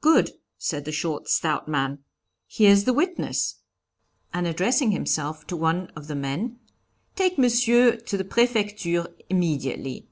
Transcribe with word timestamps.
'Good,' 0.00 0.32
said 0.58 0.84
the 0.84 0.90
short, 0.90 1.28
stout 1.28 1.68
man, 1.68 2.02
'Here's 2.48 2.86
the 2.86 2.92
witness!' 2.92 3.60
and, 4.34 4.48
addressing 4.48 4.90
himself 4.90 5.46
to 5.46 5.56
one 5.56 5.92
of 5.94 6.08
the 6.08 6.16
men, 6.16 6.58
'Take 7.14 7.38
Monsieur 7.38 7.94
to 7.94 8.16
the 8.16 8.24
Prefecture 8.24 9.06
immediately.' 9.28 10.08